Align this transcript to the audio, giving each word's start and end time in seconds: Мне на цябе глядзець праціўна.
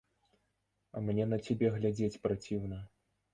Мне 1.09 1.27
на 1.33 1.39
цябе 1.49 1.67
глядзець 1.77 2.21
праціўна. 2.25 2.81